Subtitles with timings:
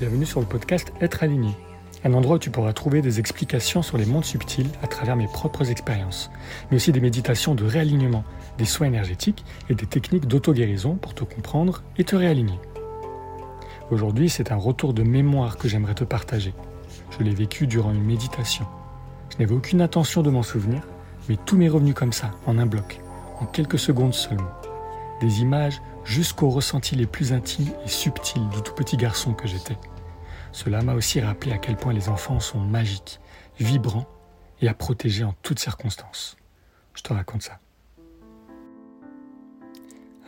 [0.00, 1.50] Bienvenue sur le podcast Être aligné,
[2.04, 5.26] un endroit où tu pourras trouver des explications sur les mondes subtils à travers mes
[5.26, 6.30] propres expériences,
[6.70, 8.24] mais aussi des méditations de réalignement,
[8.56, 12.58] des soins énergétiques et des techniques d'auto-guérison pour te comprendre et te réaligner.
[13.90, 16.54] Aujourd'hui, c'est un retour de mémoire que j'aimerais te partager.
[17.10, 18.64] Je l'ai vécu durant une méditation.
[19.28, 20.80] Je n'avais aucune intention de m'en souvenir,
[21.28, 23.02] mais tout m'est revenu comme ça, en un bloc,
[23.38, 24.48] en quelques secondes seulement.
[25.20, 29.76] Des images jusqu'aux ressentis les plus intimes et subtils du tout petit garçon que j'étais.
[30.52, 33.20] Cela m'a aussi rappelé à quel point les enfants sont magiques,
[33.58, 34.08] vibrants
[34.60, 36.36] et à protéger en toutes circonstances.
[36.94, 37.58] Je te raconte ça.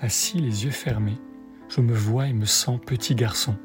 [0.01, 1.19] Assis les yeux fermés,
[1.69, 3.57] je me vois et me sens petit garçon,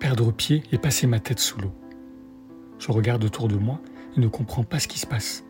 [0.00, 1.74] perdre pied et passer ma tête sous l'eau.
[2.78, 3.80] Je regarde autour de moi
[4.16, 5.44] et ne comprends pas ce qui se passe.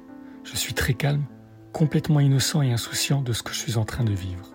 [0.44, 1.24] Je suis très calme,
[1.72, 4.52] complètement innocent et insouciant de ce que je suis en train de vivre.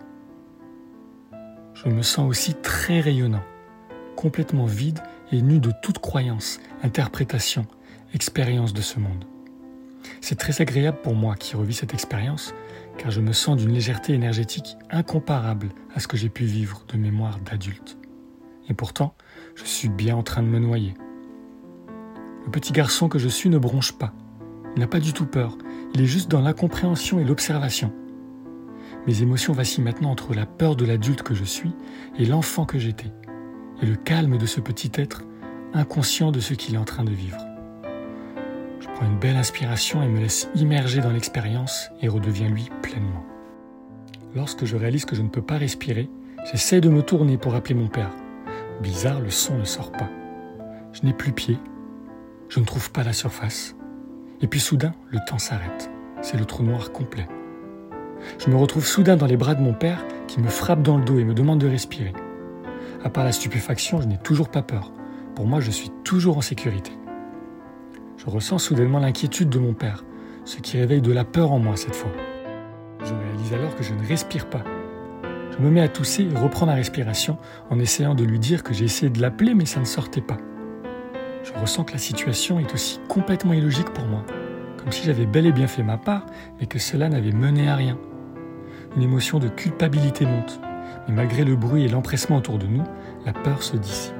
[1.84, 3.44] Je me sens aussi très rayonnant,
[4.16, 4.98] complètement vide
[5.30, 7.66] et nu de toute croyance, interprétation,
[8.14, 9.24] expérience de ce monde.
[10.20, 12.52] C'est très agréable pour moi qui revis cette expérience,
[12.96, 16.96] car je me sens d'une légèreté énergétique incomparable à ce que j'ai pu vivre de
[16.96, 17.96] mémoire d'adulte.
[18.68, 19.14] Et pourtant,
[19.54, 20.94] je suis bien en train de me noyer.
[22.44, 24.12] Le petit garçon que je suis ne bronche pas.
[24.74, 25.56] Il n'a pas du tout peur.
[25.94, 27.92] Il est juste dans l'incompréhension et l'observation.
[29.06, 31.72] Mes émotions vacillent maintenant entre la peur de l'adulte que je suis
[32.18, 33.12] et l'enfant que j'étais,
[33.82, 35.22] et le calme de ce petit être
[35.72, 37.38] inconscient de ce qu'il est en train de vivre.
[38.80, 43.24] Je prends une belle inspiration et me laisse immerger dans l'expérience et redeviens lui pleinement.
[44.34, 46.10] Lorsque je réalise que je ne peux pas respirer,
[46.50, 48.10] j'essaie de me tourner pour appeler mon père.
[48.82, 50.10] Bizarre, le son ne sort pas.
[50.92, 51.58] Je n'ai plus pied,
[52.48, 53.74] je ne trouve pas la surface.
[54.40, 55.90] Et puis soudain, le temps s'arrête.
[56.22, 57.26] C'est le trou noir complet.
[58.38, 61.04] Je me retrouve soudain dans les bras de mon père qui me frappe dans le
[61.04, 62.12] dos et me demande de respirer.
[63.04, 64.92] À part la stupéfaction, je n'ai toujours pas peur.
[65.34, 66.92] Pour moi, je suis toujours en sécurité.
[68.16, 70.04] Je ressens soudainement l'inquiétude de mon père,
[70.44, 72.10] ce qui réveille de la peur en moi cette fois.
[73.04, 74.64] Je réalise alors que je ne respire pas.
[75.52, 77.38] Je me mets à tousser et reprends ma respiration
[77.70, 80.38] en essayant de lui dire que j'ai essayé de l'appeler mais ça ne sortait pas.
[81.44, 84.24] Je ressens que la situation est aussi complètement illogique pour moi,
[84.76, 86.26] comme si j'avais bel et bien fait ma part
[86.60, 87.98] mais que cela n'avait mené à rien
[88.98, 90.58] une émotion de culpabilité monte,
[91.06, 92.82] mais malgré le bruit et l'empressement autour de nous,
[93.24, 94.12] la peur se dissipe.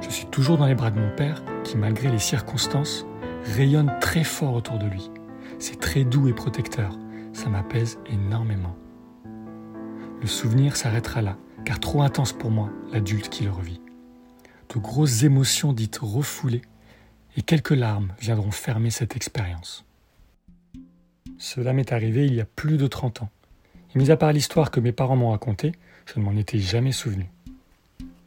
[0.00, 3.06] Je suis toujours dans les bras de mon père, qui malgré les circonstances,
[3.44, 5.12] rayonne très fort autour de lui.
[5.60, 6.98] C'est très doux et protecteur,
[7.32, 8.76] ça m'apaise énormément.
[10.20, 13.80] Le souvenir s'arrêtera là, car trop intense pour moi, l'adulte qui le revit.
[14.74, 16.62] De grosses émotions dites refoulées,
[17.36, 19.84] et quelques larmes viendront fermer cette expérience.
[21.38, 23.30] Cela m'est arrivé il y a plus de 30 ans.
[23.94, 25.72] Et mis à part l'histoire que mes parents m'ont racontée,
[26.06, 27.26] je ne m'en étais jamais souvenu.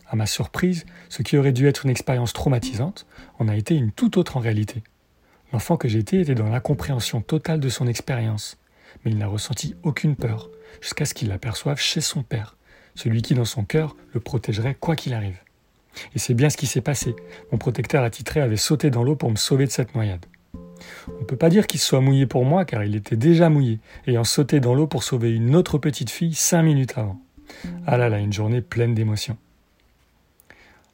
[0.07, 3.05] À ma surprise, ce qui aurait dû être une expérience traumatisante
[3.39, 4.83] en a été une toute autre en réalité.
[5.53, 8.57] L'enfant que j'étais était dans l'incompréhension totale de son expérience,
[9.03, 10.49] mais il n'a ressenti aucune peur,
[10.81, 12.57] jusqu'à ce qu'il l'aperçoive chez son père,
[12.95, 15.39] celui qui dans son cœur le protégerait quoi qu'il arrive.
[16.15, 17.15] Et c'est bien ce qui s'est passé.
[17.51, 20.25] Mon protecteur attitré avait sauté dans l'eau pour me sauver de cette noyade.
[21.07, 23.79] On ne peut pas dire qu'il soit mouillé pour moi, car il était déjà mouillé,
[24.07, 27.19] ayant sauté dans l'eau pour sauver une autre petite fille cinq minutes avant.
[27.85, 29.37] Ah là là, une journée pleine d'émotions.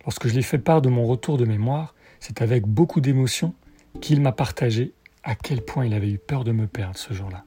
[0.06, 3.54] Lorsque je lui ai fait part de mon retour de mémoire, c'est avec beaucoup d'émotion
[4.02, 4.94] qu'il m'a partagé
[5.24, 7.44] à quel point il avait eu peur de me perdre ce jour-là.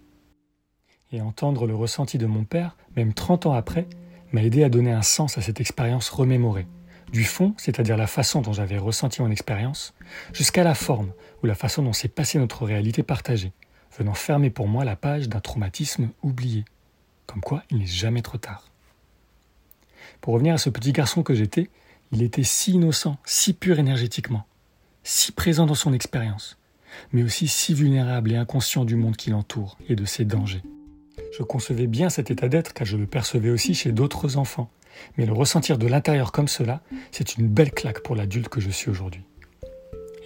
[1.13, 3.87] Et entendre le ressenti de mon père, même 30 ans après,
[4.33, 6.67] m'a aidé à donner un sens à cette expérience remémorée
[7.13, 9.95] du fond, c'est-à-dire la façon dont j'avais ressenti mon expérience,
[10.33, 11.13] jusqu'à la forme,
[11.43, 13.53] ou la façon dont s'est passée notre réalité partagée,
[13.97, 16.65] venant fermer pour moi la page d'un traumatisme oublié.
[17.27, 18.69] Comme quoi, il n'est jamais trop tard.
[20.21, 21.71] Pour revenir à ce petit garçon que j'étais,
[22.13, 24.47] il était si innocent, si pur énergétiquement,
[25.03, 26.59] si présent dans son expérience,
[27.13, 30.63] mais aussi si vulnérable et inconscient du monde qui l'entoure et de ses dangers.
[31.37, 34.71] Je concevais bien cet état d'être car je le percevais aussi chez d'autres enfants,
[35.17, 36.81] mais le ressentir de l'intérieur comme cela,
[37.11, 39.23] c'est une belle claque pour l'adulte que je suis aujourd'hui.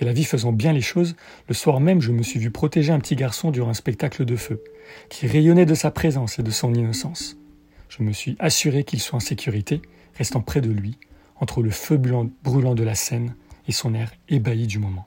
[0.01, 1.15] Et la vie faisant bien les choses,
[1.49, 4.37] le soir même, je me suis vu protéger un petit garçon durant un spectacle de
[4.37, 4.63] feu,
[5.09, 7.37] qui rayonnait de sa présence et de son innocence.
[7.89, 9.83] Je me suis assuré qu'il soit en sécurité,
[10.15, 10.99] restant près de lui,
[11.37, 13.35] entre le feu brûlant de la scène
[13.69, 15.07] et son air ébahi du moment.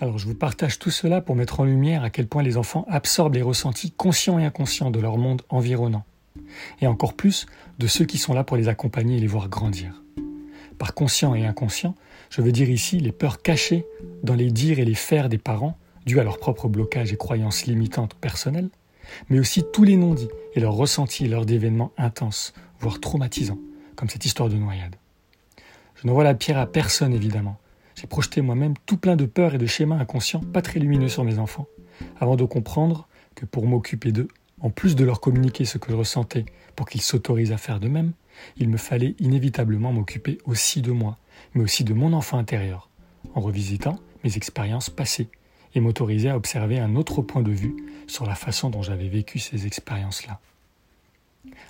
[0.00, 2.84] Alors je vous partage tout cela pour mettre en lumière à quel point les enfants
[2.88, 6.04] absorbent les ressentis conscients et inconscients de leur monde environnant
[6.80, 7.46] et encore plus
[7.78, 10.02] de ceux qui sont là pour les accompagner et les voir grandir.
[10.78, 11.94] Par conscient et inconscient,
[12.30, 13.86] je veux dire ici les peurs cachées
[14.22, 17.66] dans les dires et les faire des parents, dus à leur propre blocage et croyances
[17.66, 18.70] limitantes personnelles,
[19.28, 23.58] mais aussi tous les non-dits et leurs ressentis lors d'événements intenses, voire traumatisants,
[23.96, 24.96] comme cette histoire de noyade.
[25.94, 27.58] Je n'envoie la pierre à personne évidemment.
[27.94, 31.24] J'ai projeté moi-même tout plein de peurs et de schémas inconscients pas très lumineux sur
[31.24, 31.66] mes enfants,
[32.18, 34.28] avant de comprendre que pour m'occuper d'eux,
[34.62, 37.88] en plus de leur communiquer ce que je ressentais pour qu'ils s'autorisent à faire de
[37.88, 38.12] même,
[38.56, 41.18] il me fallait inévitablement m'occuper aussi de moi,
[41.54, 42.88] mais aussi de mon enfant intérieur,
[43.34, 45.28] en revisitant mes expériences passées
[45.74, 47.76] et m'autoriser à observer un autre point de vue
[48.06, 50.40] sur la façon dont j'avais vécu ces expériences-là.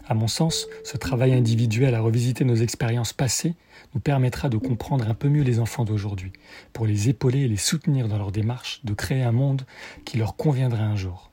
[0.06, 3.55] À mon sens, ce travail individuel à revisiter nos expériences passées
[3.95, 6.33] nous permettra de comprendre un peu mieux les enfants d'aujourd'hui,
[6.73, 9.62] pour les épauler et les soutenir dans leur démarche de créer un monde
[10.05, 11.31] qui leur conviendrait un jour.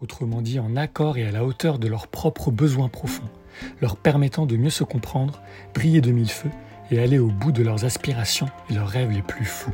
[0.00, 3.28] Autrement dit, en accord et à la hauteur de leurs propres besoins profonds,
[3.80, 5.40] leur permettant de mieux se comprendre,
[5.74, 6.50] briller de mille feux
[6.90, 9.72] et aller au bout de leurs aspirations et leurs rêves les plus fous.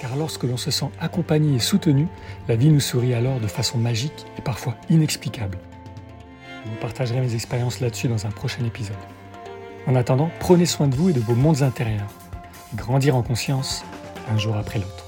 [0.00, 2.06] Car lorsque l'on se sent accompagné et soutenu,
[2.48, 5.58] la vie nous sourit alors de façon magique et parfois inexplicable.
[6.64, 8.96] Je vous partagerai mes expériences là-dessus dans un prochain épisode.
[9.86, 12.12] En attendant, prenez soin de vous et de vos mondes intérieurs.
[12.74, 13.84] Grandir en conscience,
[14.28, 15.05] un jour après l'autre.